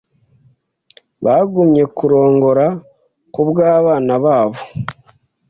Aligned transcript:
Bagumye 1.25 1.83
kurongora 1.97 2.65
kubwabana 3.33 4.13
babo. 4.23 4.59